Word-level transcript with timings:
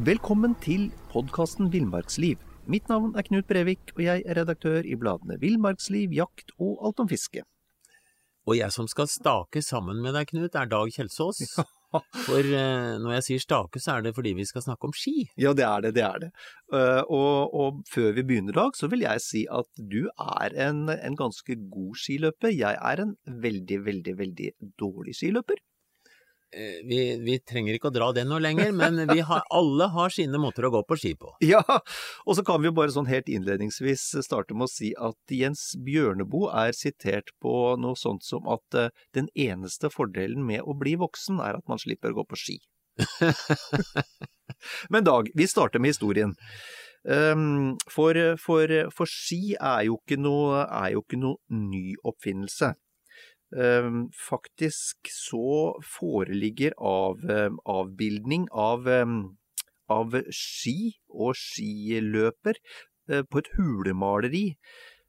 Velkommen 0.00 0.54
til 0.64 0.86
podkasten 1.10 1.66
Villmarksliv. 1.74 2.38
Mitt 2.72 2.86
navn 2.88 3.10
er 3.20 3.24
Knut 3.26 3.44
Brevik, 3.50 3.90
og 3.98 4.00
jeg 4.00 4.22
er 4.24 4.38
redaktør 4.38 4.86
i 4.88 4.94
bladene 4.96 5.36
Villmarksliv, 5.42 6.14
Jakt 6.16 6.54
og 6.56 6.78
Alt 6.88 7.02
om 7.04 7.10
fiske. 7.10 7.42
Og 8.48 8.56
jeg 8.56 8.72
som 8.72 8.88
skal 8.88 9.10
stake 9.12 9.60
sammen 9.60 10.00
med 10.00 10.16
deg, 10.16 10.30
Knut, 10.30 10.56
er 10.56 10.70
Dag 10.70 10.88
Kjelsås. 10.94 11.42
For 12.24 12.40
eh, 12.40 12.96
når 13.02 13.18
jeg 13.18 13.26
sier 13.26 13.44
stake, 13.44 13.82
så 13.82 13.98
er 13.98 14.06
det 14.06 14.14
fordi 14.16 14.32
vi 14.38 14.48
skal 14.48 14.64
snakke 14.64 14.88
om 14.88 14.96
ski. 14.96 15.26
Ja, 15.36 15.52
det 15.58 15.68
er 15.68 15.84
det, 15.84 15.92
det 15.98 16.06
er 16.06 16.24
det. 16.24 16.30
Uh, 16.72 17.02
og, 17.04 17.52
og, 17.60 17.84
før 17.92 18.14
vi 18.16 18.24
begynner, 18.24 18.56
Dag, 18.56 18.78
så 18.80 18.88
vil 18.88 19.04
jeg 19.04 19.20
si 19.26 19.44
at 19.52 19.68
du 19.76 20.06
er 20.08 20.56
en, 20.70 20.86
en 20.94 21.18
ganske 21.18 21.58
god 21.74 22.00
skiløper. 22.00 22.54
Jeg 22.56 22.80
er 22.80 23.04
en 23.04 23.18
veldig, 23.44 23.84
veldig, 23.90 24.16
veldig 24.24 24.54
dårlig 24.80 25.18
skiløper. 25.20 25.60
Eh, 26.52 26.86
vi, 26.86 26.98
vi, 27.22 27.36
trenger 27.46 27.76
ikke 27.76 27.90
å 27.90 27.94
dra 27.94 28.08
det 28.14 28.24
noe 28.26 28.40
lenger, 28.42 28.72
men 28.74 28.98
vi 29.12 29.22
har, 29.22 29.44
alle 29.54 29.86
har 29.94 30.10
sine 30.10 30.38
måter 30.42 30.66
å 30.66 30.72
gå 30.74 30.80
på 30.88 30.98
ski 30.98 31.12
på. 31.18 31.30
Ja, 31.52 31.62
og 32.26 32.36
så 32.36 32.42
kan 32.46 32.62
vi 32.62 32.70
jo 32.70 32.74
bare 32.74 32.90
sånn 32.94 33.10
helt 33.10 33.30
innledningsvis 33.30 34.08
starte 34.26 34.56
med 34.56 34.66
å 34.66 34.72
si 34.72 34.90
at 34.98 35.34
Jens 35.34 35.68
Bjørneboe 35.86 36.50
er 36.66 36.74
sitert 36.74 37.30
på 37.42 37.54
noe 37.78 37.98
sånt 37.98 38.26
som 38.26 38.50
at 38.50 38.78
uh, 38.78 38.90
den 39.14 39.30
eneste 39.38 39.92
fordelen 39.94 40.42
med 40.46 40.66
å 40.66 40.74
bli 40.78 40.96
voksen 40.98 41.38
er 41.44 41.60
at 41.60 41.70
man 41.70 41.78
slipper 41.82 42.10
å 42.10 42.20
gå 42.20 42.26
på 42.32 42.42
ski. 42.42 42.58
men 44.92 45.06
Dag, 45.06 45.30
vi 45.34 45.46
starter 45.46 45.82
med 45.82 45.94
historien. 45.94 46.34
Um, 47.06 47.78
for, 47.88 48.18
for, 48.42 48.74
for, 48.92 49.08
ski 49.08 49.54
er 49.54 49.86
jo 49.86 50.00
ikke 50.02 50.18
noe, 50.20 50.66
er 50.66 50.96
jo 50.96 51.06
ikke 51.06 51.22
noe 51.22 51.62
ny 51.62 51.94
oppfinnelse. 52.02 52.74
Ehm, 53.56 54.10
faktisk 54.14 55.10
så 55.10 55.74
foreligger 55.82 56.72
av, 56.78 57.18
ehm, 57.30 57.58
avbildning 57.66 58.46
av, 58.52 58.88
ehm, 58.88 59.36
av 59.88 60.14
ski 60.30 60.94
og 61.10 61.34
skiløper 61.34 62.54
eh, 63.10 63.22
på 63.22 63.42
et 63.42 63.50
hulemaleri 63.56 64.44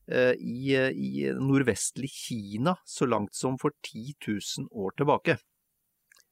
eh, 0.09 0.33
i, 0.33 0.73
i 0.73 1.29
nordvestlig 1.38 2.09
Kina 2.09 2.73
så 2.83 3.05
langt 3.05 3.35
som 3.38 3.59
for 3.61 3.77
10 3.85 4.16
000 4.25 4.67
år 4.73 4.97
tilbake. 4.97 5.37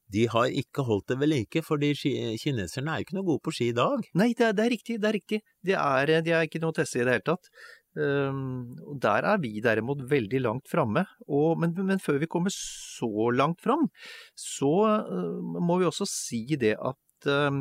De 0.10 0.26
har 0.34 0.50
ikke 0.50 0.82
holdt 0.88 1.12
det 1.12 1.20
ved 1.22 1.30
like, 1.30 1.62
for 1.62 1.78
kineserne 1.78 2.96
er 2.96 3.04
ikke 3.04 3.14
noe 3.14 3.28
gode 3.28 3.44
på 3.46 3.54
ski 3.54 3.70
i 3.70 3.78
dag. 3.78 4.02
Nei, 4.18 4.32
det 4.34 4.48
er, 4.48 4.56
det 4.58 4.64
er 4.66 4.74
riktig, 4.74 4.98
det 4.98 5.10
er 5.10 5.18
riktig. 5.20 5.40
De 5.62 5.76
er, 5.78 6.14
de 6.26 6.34
er 6.34 6.48
ikke 6.48 6.62
noe 6.64 6.74
å 6.74 6.78
teste 6.80 6.98
i 6.98 7.06
det 7.06 7.20
hele 7.20 7.28
tatt. 7.30 7.52
Um, 7.98 8.78
og 8.86 9.00
der 9.02 9.26
er 9.26 9.40
vi 9.42 9.60
derimot 9.66 10.04
veldig 10.12 10.42
langt 10.44 10.70
framme. 10.70 11.06
Men, 11.28 11.74
men, 11.74 12.00
før 12.00 12.20
vi 12.22 12.28
kommer 12.30 12.50
så 12.54 13.30
langt 13.34 13.62
fram, 13.66 13.90
så 14.38 15.02
uh, 15.10 15.42
må 15.42 15.80
vi 15.82 15.86
også 15.90 16.06
si 16.10 16.56
det 16.60 16.76
at, 16.78 17.28
uh, 17.28 17.52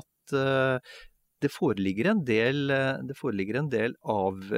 at 0.00 0.32
uh, 0.32 0.78
det 1.44 1.52
foreligger 1.52 2.06
en 2.10 2.24
del, 2.24 2.72
foreligger 3.18 3.58
en 3.60 3.68
del 3.68 3.92
avbildninger 4.08 4.56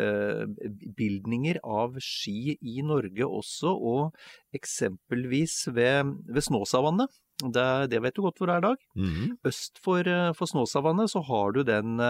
av 1.67 1.99
ski 1.99 2.55
i 2.55 2.83
Norge 2.87 3.27
også, 3.27 3.67
og 3.75 4.15
eksempelvis 4.55 5.75
ved, 5.75 6.15
ved 6.31 6.43
Snåsavannet. 6.47 7.11
Det, 7.43 7.91
det, 7.91 7.99
vet 8.03 8.15
du 8.15 8.23
godt 8.23 8.39
hvor 8.39 8.47
det 8.51 8.57
er, 8.57 8.63
Dag. 8.63 8.79
Mm 8.95 9.11
-hmm. 9.11 9.29
Øst 9.51 9.75
for, 9.83 10.03
for 10.39 10.47
Snåsavannet 10.47 11.11
så 11.11 11.21
har 11.21 11.51
du 11.53 11.63
den 11.67 12.01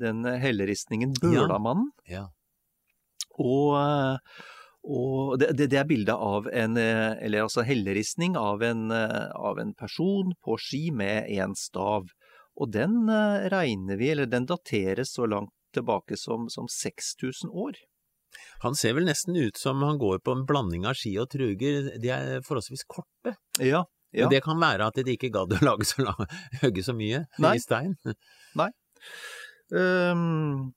den 0.00 0.24
helleristningen 0.26 1.16
Bølamannen. 1.20 1.90
Ja. 2.08 2.24
ja. 2.24 2.24
Og, 3.38 3.76
og 4.88 5.34
det, 5.38 5.52
det, 5.60 5.76
er 5.78 5.86
bilde 5.86 6.14
av 6.14 6.48
en 6.50 6.74
eller 6.78 7.44
altså 7.44 7.62
helleristning 7.62 8.34
av 8.38 8.64
en, 8.66 8.88
av 8.90 9.60
en 9.62 9.70
person 9.78 10.32
på 10.42 10.56
ski 10.58 10.88
med 10.90 11.30
én 11.30 11.54
stav. 11.54 12.08
Og 12.58 12.72
den 12.74 13.04
regner 13.52 14.00
vi, 14.00 14.10
eller 14.10 14.26
den 14.26 14.48
dateres 14.50 15.14
så 15.14 15.28
langt 15.30 15.54
tilbake 15.74 16.18
som, 16.18 16.48
som 16.50 16.66
6000 16.66 17.50
år. 17.50 17.78
Han 18.62 18.74
ser 18.74 18.96
vel 18.98 19.06
nesten 19.08 19.36
ut 19.36 19.56
som 19.56 19.82
han 19.82 19.98
går 19.98 20.18
på 20.18 20.34
en 20.34 20.44
blanding 20.48 20.86
av 20.88 20.98
ski 20.98 21.14
og 21.20 21.30
truger, 21.32 21.92
de 22.02 22.10
er 22.12 22.42
forholdsvis 22.46 22.84
korte. 22.90 23.36
Ja, 23.62 23.84
ja. 24.10 24.24
Men 24.24 24.32
det 24.32 24.42
kan 24.44 24.60
være 24.60 24.88
at 24.88 25.00
de 25.04 25.14
ikke 25.14 25.30
gadd 25.32 25.52
å 25.52 25.60
lage 25.64 25.86
så 25.88 26.04
lang, 26.06 26.24
hogge 26.62 26.84
så 26.84 26.94
mye 26.96 27.26
Nei. 27.44 27.56
i 27.58 27.62
stein. 27.62 27.94
Nei. 28.58 28.70
Um, 29.70 30.74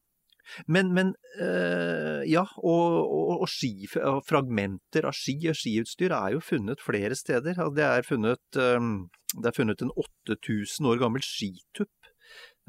men, 0.67 0.91
men 0.93 1.13
øh, 1.39 2.21
ja, 2.31 2.43
og, 2.57 2.95
og, 3.07 3.43
og 3.43 3.49
ski, 3.49 3.87
fragmenter 4.27 5.07
av 5.07 5.15
ski 5.15 5.37
og 5.51 5.57
skiutstyr 5.57 6.13
er 6.15 6.35
jo 6.35 6.43
funnet 6.43 6.83
flere 6.83 7.15
steder. 7.15 7.59
Det 7.75 7.85
er 7.85 8.07
funnet, 8.07 8.59
øh, 8.59 8.81
det 9.37 9.51
er 9.51 9.55
funnet 9.57 9.83
en 9.85 9.93
8000 10.27 10.89
år 10.91 10.99
gammel 11.05 11.23
skitupp 11.25 12.11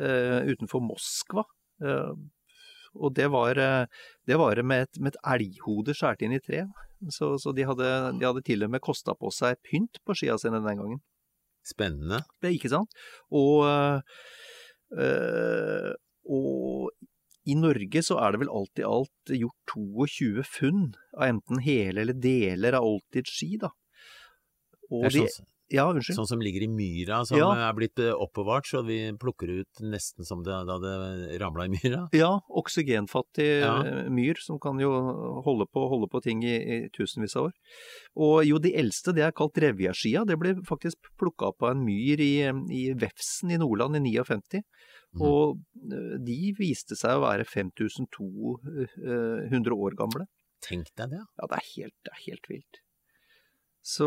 øh, 0.00 0.52
utenfor 0.52 0.84
Moskva. 0.84 1.46
og 2.94 3.14
det 3.16 3.30
var, 3.32 3.54
det 4.26 4.36
var 4.38 4.62
med, 4.62 4.82
et, 4.82 5.00
med 5.00 5.14
et 5.14 5.20
elghode 5.34 5.94
skåret 5.96 6.22
inn 6.22 6.36
i 6.36 6.42
tre. 6.44 6.66
Så, 7.10 7.34
så 7.42 7.50
de, 7.56 7.64
hadde, 7.66 7.88
de, 8.20 8.26
hadde, 8.26 8.42
til 8.46 8.62
og 8.62 8.70
med 8.70 8.82
kosta 8.84 9.16
på 9.18 9.32
seg 9.34 9.58
pynt 9.66 9.98
på 10.06 10.14
skia 10.14 10.36
sine 10.38 10.60
den 10.62 10.78
gangen. 10.78 11.00
Spennende. 11.66 12.20
Det 12.42 12.52
ikke 12.54 12.70
sant? 12.70 12.94
Og, 13.32 13.64
og 16.30 16.90
i 17.48 17.56
Norge 17.58 18.02
så 18.06 18.20
er 18.22 18.34
det 18.34 18.42
vel 18.44 18.52
alt 18.54 18.78
i 18.78 18.84
alt 18.86 19.32
gjort 19.34 19.72
22 19.74 20.44
funn 20.46 20.84
av 21.16 21.24
enten 21.26 21.62
hele 21.64 22.04
eller 22.04 22.18
deler 22.18 22.78
av 22.78 22.86
oldtidsski, 22.86 23.56
da. 23.64 23.72
Og 24.92 25.08
er 25.08 25.16
sånn, 25.16 25.48
ja, 25.72 25.86
unnskyld. 25.90 26.16
Sånn 26.18 26.28
som 26.30 26.40
ligger 26.44 26.62
i 26.66 26.68
myra, 26.70 27.22
som 27.26 27.38
Ja. 27.40 27.48
er 27.68 27.72
blitt 27.76 27.98
eh, 27.98 28.12
oppbevart, 28.12 28.66
så 28.68 28.82
vi 28.86 28.98
plukker 29.18 29.48
ut 29.60 29.72
nesten 29.82 30.24
som 30.28 30.42
det, 30.46 30.56
da 30.68 30.76
det 30.82 30.94
ramla 31.42 31.62
i 31.66 31.68
myra. 31.72 32.02
Ja, 32.22 32.32
oksygenfattig 32.50 33.48
Ja. 33.62 33.74
eh, 33.84 34.08
myr 34.12 34.34
som 34.40 34.58
kan 34.62 34.78
jo 34.82 34.90
holde 35.46 35.66
på, 35.72 35.80
holde 35.88 36.08
på 36.12 36.20
ting 36.22 36.42
i, 36.44 36.56
i 36.56 36.88
tusenvis 36.94 37.36
av 37.36 37.42
år. 37.50 37.54
Og 38.16 38.44
jo, 38.46 38.58
de 38.62 38.74
eldste, 38.76 39.12
det 39.16 39.22
er 39.26 39.32
kalt 39.32 39.58
Revjaskia. 39.58 40.24
Det 40.28 40.36
ble 40.38 40.54
faktisk 40.68 40.96
plukka 41.18 41.46
opp 41.52 41.62
av 41.62 41.70
en 41.76 41.84
myr 41.84 42.20
i, 42.20 42.42
i 42.70 42.92
Vefsn 42.94 43.50
i 43.54 43.58
Nordland 43.62 43.96
i 43.96 44.00
59. 44.12 44.62
Mm. 45.12 45.20
Og 45.28 45.58
eh, 45.92 46.16
de 46.24 46.38
viste 46.58 46.96
seg 46.96 47.10
å 47.18 47.24
være 47.26 47.44
5200 47.48 49.76
år 49.76 49.92
gamle. 49.98 50.26
Tenk 50.62 50.86
deg 50.96 51.10
det. 51.16 51.22
Ja, 51.40 51.44
det 51.50 51.56
er 51.58 51.66
helt, 51.74 51.96
det 52.06 52.12
er 52.14 52.20
helt 52.28 52.46
vilt. 52.50 52.74
Så, 53.82 54.06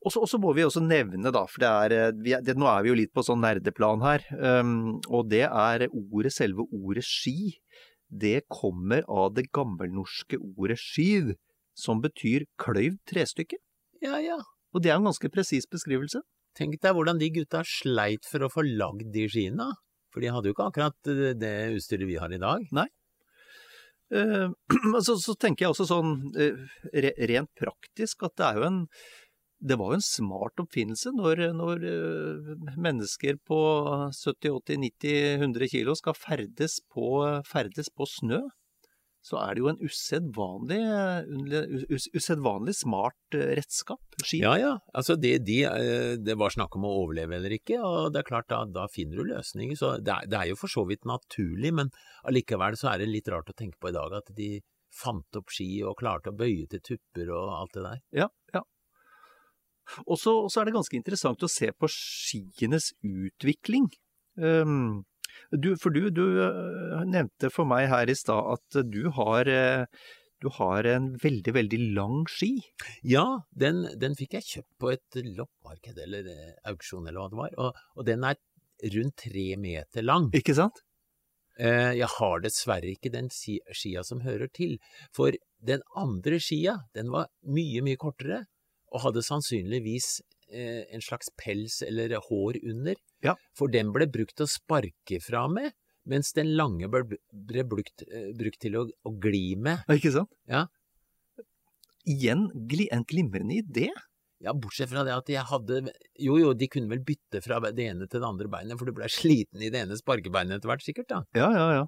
og 0.00 0.14
så 0.14 0.38
må 0.40 0.54
vi 0.56 0.64
også 0.64 0.80
nevne, 0.80 1.28
da, 1.34 1.44
for 1.50 1.60
det 1.60 1.70
er, 1.70 1.94
er 2.08 2.44
det, 2.44 2.54
nå 2.56 2.68
er 2.70 2.84
vi 2.84 2.92
jo 2.92 2.96
litt 3.02 3.12
på 3.12 3.24
sånn 3.26 3.42
nerdeplan 3.44 4.00
her, 4.04 4.24
um, 4.40 4.94
og 5.12 5.28
det 5.28 5.44
er 5.44 5.86
ordet, 5.90 6.32
selve 6.32 6.64
ordet 6.72 7.04
ski. 7.04 7.52
Det 8.08 8.46
kommer 8.48 9.04
av 9.10 9.34
det 9.36 9.50
gammelnorske 9.52 10.40
ordet 10.54 10.78
skyv, 10.80 11.34
som 11.76 12.00
betyr 12.00 12.46
kløyvd 12.60 13.00
trestykke. 13.10 13.60
Ja, 14.04 14.20
ja. 14.22 14.38
Og 14.74 14.82
det 14.82 14.90
er 14.90 14.98
en 14.98 15.08
ganske 15.08 15.30
presis 15.32 15.68
beskrivelse. 15.70 16.22
Tenk 16.54 16.78
deg 16.82 16.94
hvordan 16.94 17.18
de 17.18 17.30
gutta 17.34 17.64
sleit 17.66 18.26
for 18.30 18.46
å 18.46 18.50
få 18.52 18.64
lagd 18.66 19.10
de 19.14 19.26
skiene. 19.30 19.72
For 20.14 20.22
de 20.22 20.30
hadde 20.30 20.50
jo 20.50 20.54
ikke 20.54 20.68
akkurat 20.70 21.14
det 21.40 21.54
utstyret 21.74 22.06
vi 22.06 22.20
har 22.22 22.30
i 22.30 22.38
dag. 22.38 22.62
Eh, 22.62 22.90
så, 25.06 25.18
så 25.18 25.34
tenker 25.34 25.66
jeg 25.66 25.74
også 25.74 25.88
sånn 25.90 26.16
eh, 26.38 26.64
rent 27.30 27.52
praktisk 27.58 28.26
at 28.28 28.36
det 28.38 28.48
er 28.48 28.60
jo 28.60 28.66
en 28.70 28.80
det 29.64 29.78
var 29.80 29.92
jo 29.92 29.96
en 29.96 30.04
smart 30.04 30.60
oppfinnelse 30.60 31.08
når, 31.14 31.40
når 31.56 31.84
uh, 31.88 32.48
mennesker 32.76 33.38
på 33.48 33.60
70-80-90-100 34.12 35.70
kilo 35.72 35.94
skal 35.96 36.16
ferdes 36.18 36.82
på, 36.92 37.06
ferdes 37.48 37.88
på 37.88 38.04
snø. 38.10 38.42
Så 39.24 39.38
er 39.40 39.56
det 39.56 39.62
jo 39.62 39.70
en 39.70 39.80
usedvanlig, 39.80 40.80
us, 41.88 42.10
usedvanlig 42.12 42.74
smart 42.76 43.36
uh, 43.36 43.46
redskap. 43.56 44.02
Ski. 44.20 44.42
Ja, 44.42 44.52
ja. 44.60 44.74
Altså 44.92 45.16
det, 45.16 45.38
de, 45.48 45.62
uh, 45.64 46.12
det, 46.20 46.36
var 46.40 46.52
snakk 46.52 46.76
om 46.76 46.84
å 46.84 46.92
overleve 47.00 47.38
eller 47.38 47.56
ikke, 47.56 47.78
og 47.80 48.12
det 48.12 48.20
er 48.20 48.28
klart 48.28 48.50
da, 48.52 48.60
da 48.68 48.84
finner 48.92 49.22
du 49.22 49.30
løsninger. 49.32 49.78
Så 49.80 49.94
det 50.04 50.12
er, 50.12 50.28
det 50.28 50.40
er, 50.42 50.50
jo 50.52 50.60
for 50.60 50.72
så 50.72 50.84
vidt 50.90 51.08
naturlig, 51.08 51.72
men 51.80 51.92
allikevel 52.28 52.76
så 52.76 52.92
er 52.92 53.00
det 53.00 53.08
litt 53.14 53.32
rart 53.32 53.48
å 53.48 53.56
tenke 53.56 53.80
på 53.80 53.94
i 53.94 53.96
dag 53.96 54.20
at 54.20 54.28
de 54.36 54.58
fant 54.94 55.40
opp 55.40 55.50
ski 55.50 55.70
og 55.88 55.96
klarte 55.98 56.30
å 56.30 56.38
bøye 56.38 56.68
til 56.70 56.84
tupper 56.84 57.32
og 57.34 57.56
alt 57.56 57.74
det 57.78 57.86
der. 57.88 58.04
Ja, 58.24 58.28
ja. 58.54 58.62
Og 60.04 60.20
så 60.20 60.60
er 60.60 60.68
det 60.68 60.76
ganske 60.76 60.96
interessant 60.96 61.42
å 61.44 61.50
se 61.50 61.72
på 61.76 61.88
skienes 61.92 62.92
utvikling. 63.04 63.88
Um, 64.36 65.04
du, 65.50 65.74
for 65.80 65.94
du, 65.94 66.08
du, 66.14 66.24
eh, 66.42 67.02
nevnte 67.08 67.50
for 67.52 67.68
meg 67.68 67.88
her 67.92 68.10
i 68.10 68.16
stad 68.18 68.54
at 68.56 68.78
du 68.90 69.08
har, 69.16 69.48
eh, 69.50 69.84
du 70.42 70.50
har 70.58 70.86
en 70.88 71.12
veldig, 71.20 71.54
veldig 71.56 71.80
lang 71.96 72.24
ski. 72.30 72.56
Ja, 73.06 73.26
den, 73.50 73.84
den 74.00 74.16
fikk 74.18 74.38
jeg 74.38 74.48
kjøpt 74.50 74.72
på 74.80 74.94
et 74.94 75.20
loppemarked 75.20 76.00
eller 76.06 76.32
eh, 76.32 76.56
auksjon 76.72 77.06
eller 77.06 77.20
hva 77.20 77.30
det 77.32 77.40
var, 77.42 77.54
og, 77.60 77.86
og 77.96 78.08
den 78.08 78.26
er 78.28 78.40
rundt 78.94 79.16
tre 79.26 79.46
meter 79.60 80.04
lang. 80.04 80.28
Ikke 80.36 80.56
sant? 80.56 80.84
Jeg 81.54 82.08
har 82.10 82.40
dessverre 82.42 82.88
ikke 82.90 83.12
den 83.14 83.28
skia 83.30 84.02
som 84.02 84.24
hører 84.24 84.48
til, 84.50 84.72
for 85.14 85.30
den 85.62 85.84
andre 85.94 86.40
skia, 86.42 86.80
den 86.98 87.12
var 87.14 87.28
mye, 87.46 87.78
mye 87.86 88.00
kortere, 88.02 88.40
og 88.90 89.04
hadde 89.04 89.22
sannsynligvis 89.22 90.16
en 90.50 91.04
slags 91.06 91.30
pels 91.38 91.78
eller 91.86 92.16
hår 92.26 92.58
under, 92.58 92.98
ja. 93.24 93.34
for 93.56 93.72
den 93.72 93.92
ble 93.94 94.08
brukt 94.10 94.36
til 94.38 94.46
å 94.46 94.52
sparke 94.52 95.20
fra 95.24 95.46
med, 95.50 95.72
mens 96.10 96.34
den 96.36 96.52
lange 96.58 96.88
ble, 96.92 97.18
ble 97.32 97.66
brukt, 97.68 98.04
eh, 98.06 98.30
brukt, 98.36 98.60
til 98.62 98.76
å, 98.80 98.86
å, 98.86 99.14
gli 99.24 99.54
med. 99.56 99.84
Ikke 99.96 100.12
sant? 100.14 100.32
Ja. 100.50 100.66
Igjen 102.04 102.50
en 102.52 103.06
glimrende 103.08 103.56
idé. 103.62 103.88
Ja, 104.44 104.52
bortsett 104.52 104.90
fra 104.90 105.06
det 105.06 105.14
at 105.14 105.30
jeg 105.30 105.40
hadde 105.48 105.78
Jo 106.20 106.34
jo, 106.36 106.50
de 106.52 106.66
kunne 106.68 106.90
vel 106.90 107.00
bytte 107.06 107.40
fra 107.40 107.62
det 107.64 107.86
ene 107.86 108.08
til 108.10 108.20
det 108.20 108.28
andre 108.28 108.50
beinet, 108.52 108.76
for 108.76 108.90
du 108.90 108.96
ble 108.96 109.08
sliten 109.08 109.62
i 109.64 109.70
det 109.72 109.86
ene 109.86 109.96
sparkebeinet 109.96 110.58
etter 110.58 110.68
hvert, 110.68 110.84
sikkert 110.84 111.08
da. 111.08 111.22
Ja, 111.38 111.48
ja, 111.54 111.68
ja. 111.78 111.84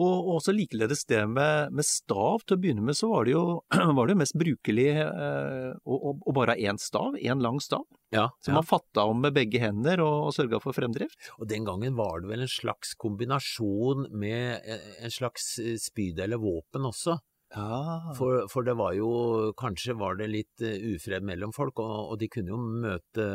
Og 0.00 0.34
også 0.36 0.52
likeledes 0.54 1.04
det 1.08 1.22
med, 1.30 1.72
med, 1.76 1.86
stav. 1.86 2.44
Til 2.44 2.56
å 2.56 2.60
begynne 2.60 2.84
med 2.84 2.98
så 2.98 3.10
var 3.12 3.26
det 3.26 3.34
jo, 3.34 3.44
var 3.98 4.10
det 4.10 4.18
mest 4.20 4.36
brukelig 4.40 4.88
eh, 5.04 5.70
å, 5.84 6.12
å, 6.12 6.34
bare 6.36 6.56
ha 6.56 6.70
én 6.70 6.80
stav, 6.80 7.16
én 7.16 7.42
lang 7.42 7.60
stav. 7.64 7.86
Ja, 8.14 8.26
som 8.42 8.54
ja. 8.54 8.58
man 8.58 8.66
fatta 8.66 9.06
om 9.06 9.20
med 9.22 9.36
begge 9.36 9.62
hender 9.62 10.02
og, 10.02 10.28
og 10.28 10.36
sørga 10.36 10.60
for 10.62 10.76
fremdrift. 10.76 11.18
Og 11.38 11.48
den 11.50 11.66
gangen 11.68 11.98
var 11.98 12.22
det 12.22 12.32
vel 12.32 12.44
en 12.46 12.52
slags 12.52 12.94
kombinasjon 13.00 14.08
med 14.10 14.60
eh, 14.60 14.86
en 15.04 15.14
slags 15.14 15.52
eh, 15.62 15.76
spyd 15.80 16.22
eller 16.26 16.42
våpen 16.42 16.88
også. 16.90 17.18
Ja. 17.50 18.14
For, 18.14 18.44
for, 18.46 18.62
det 18.62 18.76
var 18.78 18.92
jo 18.94 19.08
Kanskje 19.58 19.96
var 19.98 20.14
det 20.20 20.28
litt 20.30 20.62
uh, 20.62 20.70
ufred 20.94 21.24
mellom 21.26 21.50
folk, 21.50 21.80
og, 21.82 22.12
og 22.12 22.20
de 22.20 22.28
kunne 22.30 22.52
jo 22.52 22.60
møte 22.62 23.26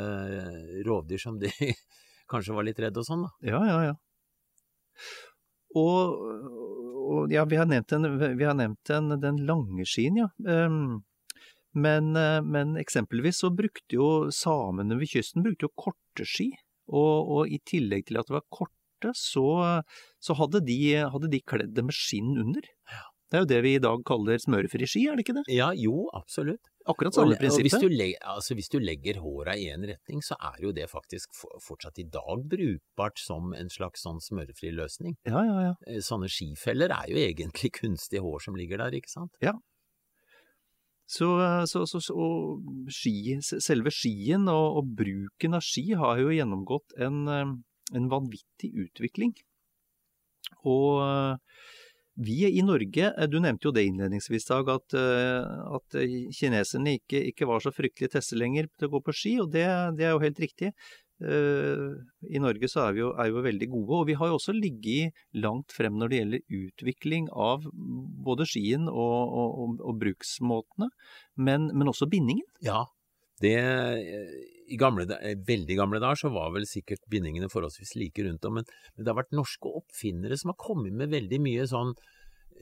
rovdyr 0.88 1.20
som 1.20 1.36
de 1.42 1.52
kanskje 2.32 2.56
var 2.56 2.64
litt 2.64 2.80
redde 2.80 3.04
og 3.04 3.08
sånn, 3.10 3.26
da. 3.28 3.34
Ja, 3.52 3.60
ja, 3.68 3.80
ja. 3.90 3.96
Og, 5.76 6.16
og, 7.06 7.34
ja, 7.34 7.44
vi 7.50 7.60
har 7.60 7.68
nevnt, 7.70 7.92
den, 7.92 8.08
vi 8.40 8.48
har 8.48 8.56
nevnt 8.58 8.92
en, 8.96 9.18
den 9.22 9.42
lange 9.48 9.86
skien, 9.90 10.22
ja. 10.24 10.30
Um, 10.48 11.04
men, 11.76 12.14
men, 12.48 12.78
eksempelvis 12.80 13.42
så 13.44 13.50
brukte 13.52 13.98
jo 13.98 14.06
samene 14.32 14.96
ved 14.96 15.12
kysten 15.12 15.44
brukte 15.44 15.68
jo 15.68 15.74
korte 15.76 16.24
ski. 16.24 16.54
Og, 16.88 17.32
og 17.36 17.52
i 17.52 17.60
tillegg 17.68 18.06
til 18.08 18.22
at 18.22 18.30
det 18.30 18.38
var 18.38 18.46
korte, 18.54 19.12
så, 19.18 19.82
så 20.24 20.36
hadde, 20.40 20.62
de, 20.64 20.78
hadde 21.12 21.30
de 21.34 21.42
kledd 21.44 21.74
det 21.76 21.84
med 21.84 21.98
skinn 21.98 22.38
under. 22.40 22.70
Det 23.36 23.40
er 23.42 23.44
jo 23.44 23.48
det 23.52 23.58
vi 23.66 23.72
i 23.76 23.80
dag 23.84 24.04
kaller 24.08 24.40
smørefri 24.40 24.88
ski, 24.88 25.02
er 25.12 25.18
det 25.18 25.26
ikke 25.26 25.34
det? 25.36 25.42
Ja, 25.52 25.66
jo, 25.76 26.06
absolutt. 26.16 26.70
Akkurat 26.88 27.18
samme 27.18 27.36
prinsippet. 27.36 27.68
Hvis 27.68 27.82
du, 27.84 27.90
legger, 27.92 28.22
altså 28.32 28.56
hvis 28.56 28.72
du 28.72 28.78
legger 28.80 29.20
håra 29.20 29.58
i 29.60 29.66
én 29.74 29.84
retning, 29.90 30.22
så 30.24 30.38
er 30.40 30.62
jo 30.64 30.72
det 30.78 30.86
faktisk 30.88 31.36
fortsatt 31.66 32.00
i 32.00 32.06
dag 32.14 32.46
brukbart 32.48 33.20
som 33.20 33.52
en 33.58 33.68
slags 33.74 34.06
sånn 34.08 34.22
smørefri 34.24 34.72
løsning. 34.78 35.18
Ja, 35.28 35.42
ja, 35.44 35.58
ja. 35.66 35.74
Eh, 35.84 36.00
sånne 36.06 36.30
skifeller 36.32 36.96
er 36.96 37.12
jo 37.12 37.20
egentlig 37.20 37.74
kunstig 37.82 38.24
hår 38.24 38.46
som 38.48 38.56
ligger 38.56 38.80
der, 38.86 38.96
ikke 38.96 39.12
sant? 39.12 39.36
Ja. 39.44 39.58
Så, 41.12 41.28
så, 41.68 41.84
så, 41.92 42.00
så 42.08 42.30
ski, 42.88 43.36
selve 43.44 43.92
skien 43.94 44.48
og, 44.48 44.80
og, 44.80 44.96
bruken 45.04 45.60
av 45.60 45.68
ski 45.68 45.90
har 46.00 46.24
jo 46.24 46.32
gjennomgått 46.32 46.96
en, 47.04 47.26
eh, 47.28 47.52
en 48.00 48.08
vanvittig 48.16 48.72
utvikling. 48.88 49.36
Og 50.64 51.04
vi 52.16 52.46
i 52.48 52.62
Norge, 52.64 53.10
eh, 53.12 53.28
du 53.28 53.40
nevnte 53.44 53.68
jo 53.68 53.74
det 53.76 53.86
innledningsvis, 53.90 54.48
Dag, 54.48 54.70
at, 54.72 54.94
eh, 54.96 55.48
at 55.78 55.98
kineserne 56.36 56.98
ikke, 57.00 57.22
ikke, 57.32 57.48
var 57.50 57.64
så 57.64 57.74
fryktelig 57.76 58.14
teste 58.14 58.38
lenger 58.40 58.70
til 58.78 58.88
å 58.88 58.94
gå 58.96 59.04
på 59.06 59.16
ski, 59.16 59.34
og 59.44 59.52
det, 59.56 59.66
det 60.00 60.08
er 60.08 60.16
jo 60.16 60.24
helt 60.24 60.40
riktig. 60.40 60.72
Eh, 61.24 61.92
I 62.28 62.42
Norge 62.44 62.68
så 62.68 62.86
er 62.86 62.96
vi, 62.96 63.04
jo, 63.04 63.14
er 63.16 63.30
jo 63.32 63.44
veldig 63.46 63.70
gode, 63.72 64.00
og 64.00 64.10
vi 64.10 64.18
har 64.20 64.32
jo 64.32 64.40
også 64.40 64.56
ligget 64.56 65.16
langt 65.40 65.72
frem 65.76 65.96
når 66.00 66.12
det 66.12 66.20
gjelder 66.20 66.58
utvikling 66.60 67.30
av 67.32 67.68
både 67.72 68.48
skien 68.50 68.90
og, 68.92 69.16
og, 69.24 69.62
og, 69.64 69.80
og 69.80 70.02
bruksmåtene, 70.04 70.92
men, 71.40 71.70
men, 71.72 71.92
også 71.92 72.10
bindingen. 72.12 72.48
Ja, 72.64 72.84
det, 73.44 73.58
i 74.72 74.78
gamle, 74.80 75.06
veldig 75.48 75.78
gamle 75.78 76.02
dager 76.02 76.22
så 76.24 76.32
var 76.34 76.54
vel 76.56 76.68
sikkert 76.70 77.04
bindingene 77.12 77.50
forholdsvis 77.52 77.96
like 78.00 78.24
rundt 78.26 78.48
om, 78.48 78.60
men, 78.60 78.68
men, 78.96 79.04
det 79.04 79.12
har 79.12 79.20
vært 79.20 79.36
norske 79.36 79.72
oppfinnere 79.82 80.38
som 80.40 80.54
har 80.54 80.60
kommet 80.62 80.96
med 80.96 81.14
veldig 81.14 81.42
mye 81.44 81.68
sånn, 81.70 81.94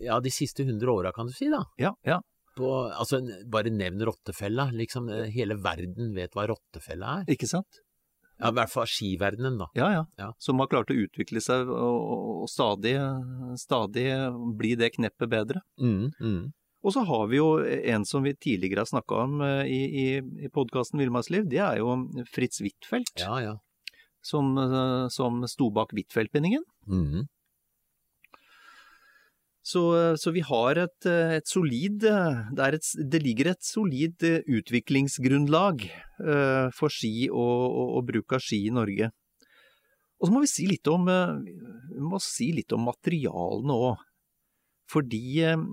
ja, 0.01 0.19
de 0.23 0.33
siste 0.33 0.65
hundre 0.67 0.93
åra, 0.93 1.13
kan 1.15 1.29
du 1.29 1.35
si, 1.35 1.51
da. 1.53 1.63
Ja, 1.81 1.93
ja. 2.07 2.19
På, 2.57 2.69
altså, 2.89 3.21
bare 3.49 3.71
nevn 3.73 4.03
rottefella, 4.05 4.67
liksom, 4.73 5.09
hele 5.33 5.57
verden 5.61 6.13
vet 6.17 6.35
hva 6.37 6.45
rottefella 6.51 7.19
er. 7.21 7.31
Ikke 7.33 7.49
sant? 7.49 7.81
Ja, 8.41 8.49
i 8.49 8.57
hvert 8.57 8.71
fall 8.73 8.89
skiverdenen, 8.89 9.57
da. 9.61 9.69
Ja, 9.77 9.87
ja. 9.93 10.03
ja. 10.19 10.31
Som 10.41 10.61
har 10.61 10.69
klart 10.71 10.91
å 10.93 10.97
utvikle 10.97 11.41
seg 11.41 11.69
og, 11.69 12.43
og 12.43 12.49
stadig, 12.51 12.97
stadig 13.61 14.07
bli 14.59 14.73
det 14.79 14.91
kneppet 14.97 15.31
bedre. 15.31 15.63
Mm, 15.81 16.11
mm. 16.19 16.43
Og 16.83 16.91
så 16.91 17.03
har 17.07 17.27
vi 17.31 17.39
jo 17.39 17.49
en 17.63 18.03
som 18.07 18.25
vi 18.25 18.35
tidligere 18.35 18.83
har 18.83 18.89
snakka 18.89 19.21
om 19.25 19.43
eh, 19.45 19.69
i, 19.71 19.83
i, 20.03 20.07
i 20.43 20.51
podkasten 20.51 20.99
Villmarksliv, 20.99 21.47
det 21.49 21.61
er 21.63 21.79
jo 21.79 21.95
Fritz 22.31 22.59
Huitfeldt. 22.63 23.23
Ja, 23.23 23.37
ja. 23.43 23.53
Som, 24.23 24.57
eh, 24.59 25.07
som 25.13 25.45
sto 25.47 25.69
bak 25.75 25.95
Huitfeldt-bindingen. 25.95 26.65
Mm. 26.87 27.23
Så, 29.63 29.81
så, 30.19 30.33
vi 30.35 30.41
har 30.43 30.75
et, 30.75 31.05
et 31.07 31.47
solid 31.47 32.01
det, 32.03 32.65
et, 32.75 32.87
det, 32.99 33.21
ligger 33.23 33.53
et 33.53 33.63
solid 33.63 34.25
utviklingsgrunnlag 34.43 35.85
uh, 36.19 36.67
for 36.75 36.91
ski 36.91 37.29
og, 37.29 37.61
og, 37.69 37.93
og, 37.93 38.01
bruk 38.09 38.35
av 38.35 38.43
ski 38.43 38.65
i 38.67 38.73
Norge. 38.75 39.07
Og 40.19 40.27
så 40.27 40.35
må 40.35 40.41
vi 40.43 40.51
si 40.51 40.67
litt 40.67 40.91
om, 40.91 41.07
vi 41.07 42.03
må 42.03 42.19
si 42.19 42.49
litt 42.59 42.75
om 42.75 42.83
materialene 42.91 43.79
òg. 43.87 44.03
Fordi 44.93 45.23
eh, 45.43 45.65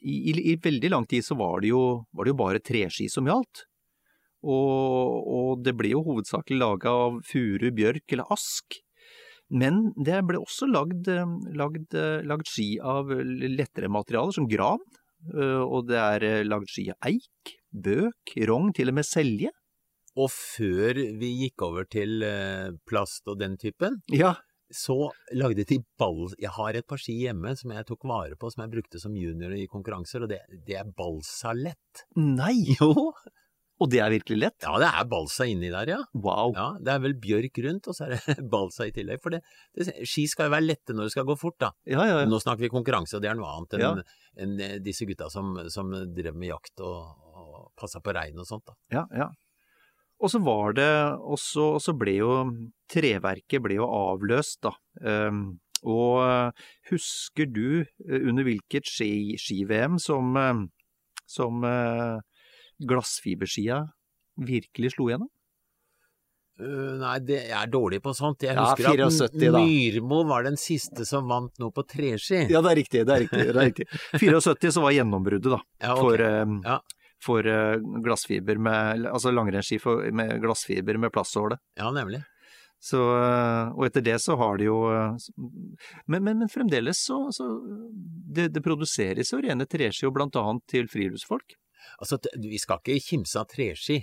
i, 0.00 0.16
i, 0.30 0.34
i, 0.52 0.56
veldig 0.62 0.90
lang 0.92 1.06
tid 1.10 1.24
så 1.26 1.36
var 1.38 1.62
det 1.64 1.72
jo, 1.72 1.84
var 2.12 2.26
det 2.26 2.34
jo 2.34 2.40
bare 2.40 2.62
treski 2.64 3.08
som 3.12 3.28
gjaldt. 3.28 3.66
Og, 4.44 5.20
og, 5.24 5.50
det 5.64 5.72
ble 5.76 5.94
jo 5.94 6.02
hovedsakelig 6.04 6.60
laga 6.60 6.92
av 7.06 7.20
furu, 7.24 7.70
bjørk 7.72 8.16
eller 8.16 8.32
ask. 8.34 8.78
Men 9.54 9.86
det 9.96 10.20
ble 10.28 10.40
også 10.40 10.68
lagd, 10.68 11.08
eh, 11.12 11.34
lagd, 11.56 11.96
eh, 11.96 12.20
lagd 12.26 12.48
ski 12.50 12.68
av 12.80 13.12
lettere 13.12 13.92
materialer, 13.92 14.36
som 14.36 14.50
gran. 14.50 14.82
Og 15.24 15.86
det 15.88 15.96
er 15.96 16.44
lagd 16.44 16.68
ski 16.68 16.90
av 16.92 17.06
eik, 17.08 17.54
bøk, 17.72 18.34
rogn, 18.44 18.74
til 18.76 18.90
og 18.92 18.98
med 18.98 19.06
selje. 19.08 19.48
Og 20.20 20.28
før 20.28 21.00
vi 21.16 21.30
gikk 21.46 21.64
over 21.64 21.88
til 21.88 22.20
plast 22.84 23.32
og 23.32 23.38
den 23.40 23.56
typen, 23.56 24.02
ja 24.12 24.34
så 24.74 24.96
lagde 25.36 25.66
de 25.68 25.78
ball... 26.00 26.26
Jeg 26.40 26.52
har 26.56 26.76
et 26.76 26.86
par 26.88 27.00
ski 27.00 27.16
hjemme 27.22 27.54
som 27.58 27.72
jeg 27.74 27.86
tok 27.88 28.04
vare 28.10 28.38
på, 28.40 28.50
som 28.52 28.64
jeg 28.64 28.74
brukte 28.74 29.00
som 29.02 29.14
junior 29.18 29.54
i 29.56 29.68
konkurranser, 29.70 30.26
og 30.26 30.32
det, 30.32 30.42
det 30.66 30.78
er 30.80 30.92
balsalett. 30.98 32.06
Nei! 32.18 32.56
Jo! 32.80 33.10
Og 33.82 33.90
det 33.90 33.98
er 33.98 34.12
virkelig 34.12 34.36
lett? 34.38 34.62
Ja, 34.62 34.76
det 34.78 34.86
er 34.86 35.06
balsa 35.10 35.46
inni 35.50 35.68
der, 35.72 35.90
ja. 35.90 35.98
Wow. 36.14 36.52
Ja, 36.54 36.66
Det 36.78 36.92
er 36.92 37.00
vel 37.02 37.16
bjørk 37.18 37.58
rundt, 37.66 37.88
og 37.90 37.96
så 37.96 38.06
er 38.06 38.14
det 38.14 38.36
balsa 38.54 38.86
i 38.86 38.92
tillegg. 38.94 39.18
For 39.24 39.34
det, 39.34 39.40
det, 39.74 39.88
ski 40.06 40.28
skal 40.30 40.48
jo 40.48 40.54
være 40.54 40.68
lette 40.68 40.94
når 40.94 41.08
det 41.08 41.14
skal 41.16 41.26
gå 41.26 41.36
fort, 41.40 41.58
da. 41.62 41.72
Ja, 41.90 42.04
ja, 42.06 42.20
ja. 42.22 42.28
Nå 42.30 42.38
snakker 42.42 42.64
vi 42.66 42.70
konkurranse, 42.72 43.18
og 43.18 43.24
det 43.24 43.32
er 43.32 43.38
noe 43.38 43.50
annet 43.50 43.78
enn 43.78 44.04
enn 44.34 44.82
disse 44.82 45.06
gutta 45.06 45.28
som, 45.30 45.52
som 45.70 45.92
drev 46.14 46.34
med 46.34 46.48
jakt 46.48 46.80
og, 46.82 47.26
og 47.34 47.58
passa 47.78 48.00
på 48.02 48.14
rein 48.14 48.38
og 48.38 48.48
sånt, 48.48 48.66
da. 48.70 48.78
Ja, 48.94 49.04
ja. 49.14 49.28
Og 50.22 50.30
så 50.30 50.38
var 50.44 50.72
det 50.76 50.88
og 51.18 51.38
så 51.82 51.92
ble 51.98 52.14
jo 52.20 52.30
treverket 52.90 53.60
ble 53.64 53.74
jo 53.80 53.88
avløst, 53.90 54.60
da. 54.62 54.72
Um, 55.02 55.58
Og 55.84 56.22
eh, 56.24 56.50
husker 56.88 57.44
du 57.52 57.82
eh, 57.82 58.22
under 58.30 58.46
hvilket 58.46 58.86
ski- 58.88 59.36
ski-VM 59.36 59.98
som, 60.00 60.30
eh, 60.40 60.62
som 61.28 61.60
glassfiberskia 62.80 63.82
virkelig 64.40 64.94
slo 64.94 65.10
gjennom? 65.12 65.28
Uh, 66.54 66.94
nei, 67.00 67.16
det, 67.26 67.40
er 67.50 67.66
dårlig 67.66 67.98
på 68.04 68.12
sånt. 68.14 68.44
Jeg 68.46 68.54
Ja, 68.54 68.68
husker 68.70 68.94
74 68.94 69.48
at. 69.50 69.56
Myrmo 69.66 70.20
var 70.28 70.44
den 70.46 70.56
siste 70.60 71.04
som 71.08 71.26
vant 71.28 71.56
noe 71.58 71.74
på 71.74 71.82
treski. 71.90 72.44
Ja, 72.52 72.60
det 72.62 72.70
er 72.72 72.78
riktig. 72.78 73.00
det 73.08 73.14
er 73.16 73.24
riktig, 73.26 73.46
det 73.48 73.54
er 73.58 73.66
riktig. 73.72 73.86
74 74.22 74.70
så 74.76 74.84
var 74.84 74.94
gjennombruddet, 74.94 75.50
da. 75.50 75.58
Ja, 75.82 75.96
okay. 75.96 76.04
For, 76.04 76.24
um, 76.46 76.60
Ja. 76.64 76.78
For 77.24 77.46
eh, 77.48 77.80
glassfiber 78.04 78.60
med 78.60 79.08
Altså 79.08 79.32
langrennsski 79.32 79.80
med 80.12 80.36
glassfiber 80.44 81.00
med 81.00 81.12
plastsåle. 81.14 81.58
Ja, 81.80 81.90
nemlig. 81.94 82.22
Så, 82.84 83.00
eh, 83.16 83.72
og 83.72 83.86
etter 83.86 84.04
det 84.04 84.18
så 84.20 84.36
har 84.36 84.58
de 84.60 84.68
jo 84.68 84.78
eh, 84.92 85.28
Men, 86.06 86.24
men, 86.26 86.42
men 86.42 86.50
fremdeles 86.52 87.00
så, 87.06 87.20
så 87.32 87.48
det, 88.36 88.50
det 88.52 88.64
produseres 88.64 89.32
jo 89.32 89.40
rene 89.40 89.66
treski, 89.70 90.10
blant 90.12 90.36
annet 90.36 90.66
til 90.70 90.90
friluftsfolk. 90.92 91.56
Altså, 92.00 92.18
vi 92.40 92.58
skal 92.60 92.80
ikke 92.82 93.00
kimse 93.04 93.40
av 93.40 93.48
treski. 93.48 94.02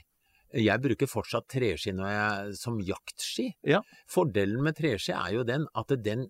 Jeg 0.57 0.83
bruker 0.83 1.07
fortsatt 1.07 1.47
treski 1.51 1.93
når 1.95 2.09
jeg, 2.11 2.55
som 2.59 2.79
jaktski. 2.83 3.51
Ja. 3.67 3.81
Fordelen 4.11 4.63
med 4.65 4.77
treski 4.79 5.13
er 5.15 5.37
jo 5.37 5.45
den 5.47 5.67
at 5.77 5.93
den, 6.03 6.27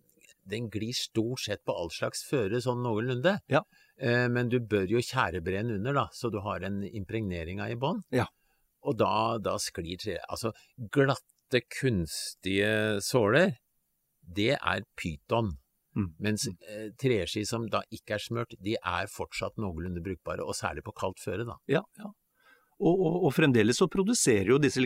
den 0.48 0.70
glir 0.74 0.94
stort 0.98 1.44
sett 1.46 1.64
på 1.66 1.76
all 1.78 1.92
slags 1.94 2.26
føre 2.28 2.62
sånn 2.64 2.84
noenlunde. 2.86 3.38
Ja. 3.52 3.64
Eh, 4.00 4.28
Men 4.30 4.50
du 4.50 4.60
bør 4.60 4.88
jo 4.90 5.02
tjærebrenne 5.02 5.76
under, 5.80 5.94
da, 5.94 6.06
så 6.14 6.30
du 6.32 6.40
har 6.42 6.64
en 6.64 6.84
impregnering 6.84 7.60
av 7.62 7.72
i 7.72 7.76
bånn. 7.76 8.02
Ja. 8.12 8.28
Og 8.84 8.98
da, 8.98 9.38
da 9.38 9.58
sklir 9.62 9.98
tre... 10.02 10.18
Altså, 10.30 10.54
glatte, 10.92 11.62
kunstige 11.80 13.02
såler, 13.04 13.58
det 14.24 14.56
er 14.56 14.86
pyton. 14.98 15.52
Mm. 15.98 16.08
Mens 16.24 16.48
eh, 16.48 16.88
treski 16.96 17.44
som 17.46 17.66
da 17.68 17.82
ikke 17.92 18.16
er 18.16 18.24
smørt, 18.24 18.56
de 18.64 18.78
er 18.80 19.10
fortsatt 19.12 19.58
noenlunde 19.60 20.00
brukbare, 20.06 20.46
og 20.46 20.56
særlig 20.56 20.86
på 20.88 20.94
kaldt 20.96 21.20
føre, 21.20 21.44
da. 21.46 21.58
Ja, 21.68 21.82
ja. 22.00 22.14
Og, 22.82 22.96
og, 22.96 23.18
og 23.28 23.34
fremdeles 23.36 23.78
så 23.78 23.86
produserer 23.92 24.56
jo 24.56 24.58
disse 24.58 24.82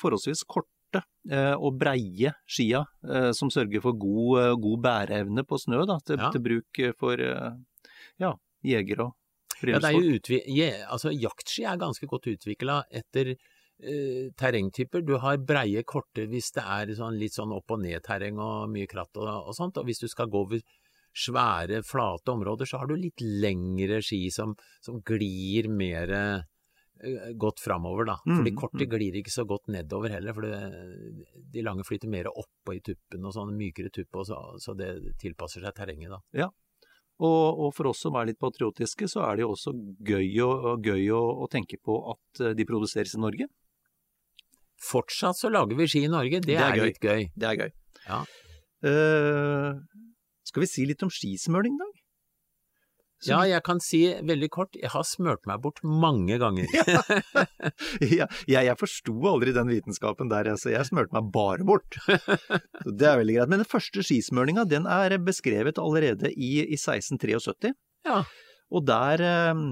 forholdsvis 0.00 0.40
korte 0.50 1.04
eh, 1.30 1.52
og 1.54 1.76
breie 1.78 2.32
skia, 2.50 2.80
eh, 3.06 3.28
som 3.36 3.52
sørger 3.52 3.84
for 3.84 3.94
god, 4.00 4.40
eh, 4.40 4.54
god 4.64 4.80
bæreevne 4.88 5.44
på 5.46 5.60
snø, 5.62 5.84
da, 5.86 6.00
til, 6.08 6.18
Ja. 6.18 6.32
til 6.34 6.42
bruk 6.48 6.80
for 6.98 7.20
eh, 7.22 7.52
ja, 8.20 8.34
jegere 8.66 9.08
og 9.08 9.16
Ja, 9.50 9.58
friluftsfolk. 9.60 10.30
Ja, 10.30 10.66
ja, 10.66 10.84
altså, 10.88 11.10
jaktski 11.12 11.64
er 11.68 11.80
ganske 11.80 12.06
godt 12.08 12.28
utvikla 12.30 12.82
etter 12.90 13.34
eh, 13.34 14.30
terrengtyper. 14.40 15.02
Du 15.04 15.16
har 15.20 15.40
breie, 15.44 15.82
korte 15.84 16.26
hvis 16.30 16.52
det 16.56 16.64
er 16.64 16.94
sånn, 16.96 17.18
litt 17.20 17.36
sånn 17.36 17.52
opp- 17.56 17.74
og 17.74 17.82
ned-terreng 17.82 18.38
og 18.40 18.70
mye 18.72 18.88
kratt 18.88 19.20
og, 19.20 19.28
og 19.50 19.56
sånt. 19.56 19.80
Og 19.80 19.88
hvis 19.88 20.00
du 20.00 20.08
skal 20.08 20.30
gå 20.32 20.44
over 20.46 20.62
svære, 21.16 21.82
flate 21.82 22.32
områder, 22.32 22.68
så 22.70 22.80
har 22.80 22.88
du 22.88 22.96
litt 22.96 23.20
lengre 23.20 24.00
ski 24.04 24.28
som, 24.30 24.54
som 24.80 25.00
glir 25.02 25.68
mer 25.72 26.12
eh, 26.14 27.32
godt 27.40 27.60
framover, 27.64 28.06
da. 28.12 28.16
For 28.22 28.44
de 28.44 28.52
Mm, 28.52 28.60
korte 28.60 28.86
glir 28.86 29.16
ikke 29.18 29.32
så 29.32 29.44
godt 29.48 29.68
nedover 29.72 30.14
heller, 30.14 30.36
for 30.36 30.46
det, 30.46 31.26
de 31.52 31.62
lange 31.66 31.84
flyter 31.84 32.08
mer 32.12 32.30
oppå 32.30 32.76
i 32.76 32.82
tuppen 32.84 33.24
og 33.24 33.34
sånn, 33.34 33.56
mykere 33.58 33.90
tupp, 33.90 34.14
og 34.14 34.26
så, 34.28 34.40
så 34.60 34.76
det 34.78 35.16
tilpasser 35.18 35.64
seg 35.64 35.74
terrenget, 35.74 36.12
da. 36.14 36.20
Og, 37.20 37.58
og 37.66 37.72
for 37.76 37.90
oss 37.90 38.00
som 38.06 38.16
er 38.16 38.30
litt 38.30 38.40
patriotiske, 38.40 39.08
så 39.12 39.26
er 39.28 39.36
det 39.38 39.44
jo 39.44 39.50
også 39.52 39.74
gøy, 40.08 40.28
å, 40.40 40.76
gøy 40.80 41.10
å, 41.12 41.20
å 41.44 41.48
tenke 41.52 41.76
på 41.84 41.98
at 42.14 42.40
eh, 42.40 42.54
de 42.56 42.64
produseres 42.68 43.12
i 43.16 43.20
Norge. 43.20 43.48
Fortsatt 44.80 45.36
så 45.36 45.50
lager 45.52 45.76
vi 45.76 45.88
ski 45.92 46.06
i 46.06 46.12
Norge, 46.12 46.40
det, 46.40 46.54
Det 46.54 46.56
er 46.56 46.70
er, 46.70 46.78
gøy. 46.80 46.86
litt 46.88 47.04
gøy. 47.04 47.26
Det 47.36 47.50
er 47.50 47.58
gøy. 47.60 47.74
Ja. 48.06 48.20
Uh, 48.80 49.76
skal 50.48 50.64
vi 50.64 50.70
si 50.70 50.86
litt 50.88 51.04
om 51.04 51.12
skismøring, 51.12 51.76
Dag? 51.76 51.99
Så- 53.20 53.30
Ja, 53.34 53.40
jeg 53.44 53.62
kan 53.66 53.80
si 53.84 53.98
veldig 54.24 54.48
kort, 54.50 54.76
jeg 54.80 54.88
har 54.94 55.04
smørt 55.04 55.44
meg 55.46 55.60
bort 55.60 55.80
mange 55.84 56.38
ganger. 56.40 56.64
ja, 58.00 58.26
jeg, 58.48 58.64
jeg 58.64 58.78
forsto 58.80 59.12
aldri 59.28 59.52
den 59.56 59.68
vitenskapen 59.68 60.30
der, 60.32 60.48
så 60.60 60.72
jeg 60.72 60.88
smurte 60.88 61.12
meg 61.16 61.28
bare 61.34 61.66
bort. 61.68 61.98
Så 62.06 62.94
det 62.96 63.06
er 63.10 63.20
veldig 63.20 63.36
greit. 63.36 63.52
Men 63.52 63.62
den 63.64 63.68
første 63.68 64.04
skismøringa 64.06 64.64
den 64.70 64.88
er 64.88 65.18
beskrevet 65.20 65.78
allerede 65.82 66.32
i, 66.32 66.62
i 66.64 66.78
1673. 66.78 67.74
Ja. 68.08 68.22
Og 68.72 68.86
der, 68.88 69.20
eh, 69.20 69.62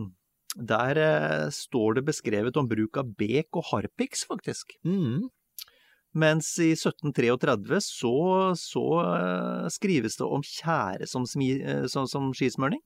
der 0.75 1.01
eh, 1.07 1.49
står 1.55 1.99
det 2.01 2.07
beskrevet 2.11 2.57
om 2.61 2.69
bruk 2.69 3.01
av 3.01 3.15
bek 3.17 3.49
og 3.57 3.69
harpiks, 3.73 4.27
faktisk. 4.29 4.77
Mm. 4.85 5.29
Mens 6.19 6.51
i 6.65 6.71
1733 6.75 7.79
så, 7.85 8.13
så 8.59 8.85
eh, 9.07 9.67
skrives 9.73 10.17
det 10.19 10.27
om 10.29 10.45
tjære 10.45 11.07
som, 11.09 11.25
eh, 11.41 11.85
som, 11.93 12.09
som 12.11 12.31
skismøring. 12.37 12.81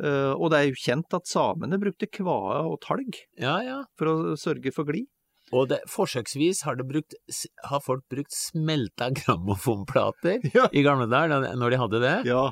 Eh, 0.00 0.32
og 0.32 0.52
det 0.52 0.58
er 0.58 0.68
jo 0.70 0.80
kjent 0.80 1.16
at 1.16 1.28
samene 1.28 1.78
brukte 1.80 2.08
kvae 2.08 2.60
og 2.64 2.78
talg 2.84 3.18
ja, 3.40 3.58
ja. 3.64 3.80
for 4.00 4.12
å 4.12 4.36
sørge 4.40 4.72
for 4.74 4.88
glid. 4.88 5.08
Og 5.50 5.66
det, 5.72 5.80
forsøksvis 5.90 6.62
har, 6.62 6.78
det 6.78 6.86
brukt, 6.86 7.16
har 7.66 7.82
folk 7.82 8.04
brukt 8.12 8.34
smelta 8.34 9.10
grammofonplater 9.18 10.46
Ja. 10.54 10.68
i 10.72 10.84
gamle 10.86 11.08
dager, 11.10 11.50
når 11.58 11.74
de 11.74 11.80
hadde 11.82 12.02
det. 12.04 12.16
Ja. 12.30 12.44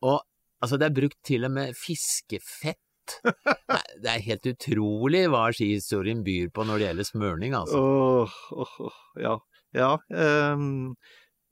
Og 0.00 0.20
altså, 0.64 0.80
det 0.80 0.88
er 0.88 0.96
brukt 0.96 1.18
til 1.28 1.46
og 1.48 1.54
med 1.54 1.76
fiskefett. 1.78 2.80
Nei, 3.72 3.84
det 4.02 4.10
er 4.12 4.24
helt 4.26 4.48
utrolig 4.50 5.22
hva 5.32 5.46
skihistorien 5.56 6.24
byr 6.26 6.50
på 6.52 6.66
når 6.68 6.80
det 6.80 6.88
gjelder 6.90 7.08
smørning, 7.08 7.54
altså. 7.56 7.78
Åh, 7.80 8.34
oh, 8.52 8.74
oh, 8.84 8.98
ja. 9.20 9.38
ja 9.76 9.94
ehm, 10.12 10.92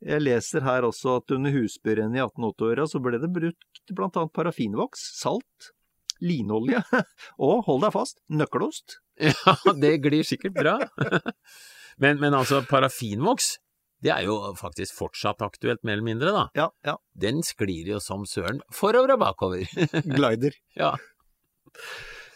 jeg 0.05 0.23
leser 0.23 0.65
her 0.67 0.85
også 0.85 1.19
at 1.21 1.33
under 1.37 1.55
husbyrennet 1.55 2.19
i 2.19 2.25
1880-åra 2.25 2.85
så 2.91 3.00
ble 3.03 3.21
det 3.23 3.33
brukt 3.33 3.95
blant 3.97 4.19
annet 4.21 4.35
parafinvoks, 4.37 5.05
salt, 5.17 5.71
linolje 6.21 6.83
og, 7.47 7.62
hold 7.69 7.85
deg 7.87 7.95
fast, 7.97 8.21
nøkkelost. 8.29 8.99
Ja, 9.21 9.57
det 9.81 9.97
glir 10.05 10.26
sikkert 10.29 10.59
bra. 10.59 10.79
Men, 11.97 12.19
men 12.21 12.35
altså, 12.37 12.59
parafinvoks, 12.69 13.55
det 14.05 14.11
er 14.12 14.26
jo 14.26 14.35
faktisk 14.59 14.93
fortsatt 14.99 15.41
aktuelt, 15.41 15.81
mer 15.81 15.97
eller 15.97 16.05
mindre, 16.05 16.33
da. 16.35 16.43
Ja, 16.53 16.67
ja. 16.85 16.99
Den 17.17 17.41
sklir 17.41 17.88
jo 17.88 18.00
som 18.05 18.26
søren 18.29 18.61
forover 18.69 19.15
og 19.15 19.23
bakover. 19.23 19.65
Glider. 20.05 20.59
ja. 20.83 20.91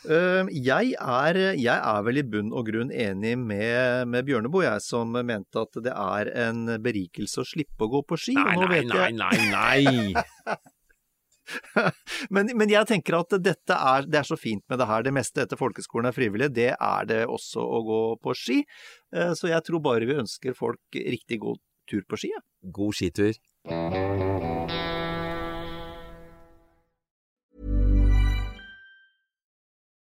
Jeg, 0.05 0.95
er, 0.97 1.39
jeg 1.61 1.77
er 1.77 2.03
vel 2.07 2.21
i 2.23 2.25
bunn 2.25 2.53
og 2.57 2.67
grunn 2.71 2.91
enig 2.95 3.35
med, 3.39 4.09
med 4.09 4.25
Bjørneboe, 4.29 4.65
jeg, 4.65 4.81
som 4.87 5.13
mente 5.13 5.61
at 5.61 5.81
det 5.85 5.93
er 5.93 6.31
en 6.49 6.63
berikelse 6.83 7.43
å 7.43 7.47
slippe 7.47 7.85
å 7.85 7.91
gå 7.93 8.01
på 8.09 8.17
ski. 8.19 8.35
Nei, 8.39 8.55
nei, 8.57 8.69
vet 8.73 8.89
nei, 8.89 9.01
jeg- 9.05 9.17
nei, 9.21 9.37
nei! 9.53 10.57
Men, 12.31 12.47
men 12.55 12.71
jeg 12.71 12.87
tenker 12.87 13.17
at 13.19 13.33
dette 13.43 13.75
er, 13.75 14.05
det 14.07 14.21
er 14.21 14.27
så 14.29 14.37
fint 14.39 14.63
med 14.71 14.79
det 14.79 14.87
her. 14.87 15.03
Det 15.03 15.11
meste 15.17 15.43
etter 15.43 15.59
folkeskolen 15.59 16.07
er 16.07 16.15
frivillig. 16.15 16.47
Det 16.55 16.69
er 16.77 17.09
det 17.11 17.25
også 17.27 17.65
å 17.65 17.81
gå 17.89 17.99
på 18.23 18.37
ski. 18.39 18.61
Eh, 19.11 19.33
Så 19.35 19.51
jeg 19.51 19.65
tror 19.67 19.83
bare 19.83 20.07
vi 20.07 20.15
ønsker 20.23 20.55
folk 20.55 20.79
riktig 20.95 21.41
god 21.43 21.59
tur 21.91 22.07
på 22.07 22.21
ski. 22.23 22.31
ja. 22.37 22.45
God 22.71 22.95
skitur. 22.95 23.35